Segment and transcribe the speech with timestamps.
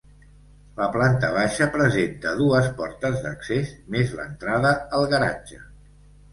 [0.79, 5.65] La planta baixa presenta dues portes d'accés més l'entrada al garatge.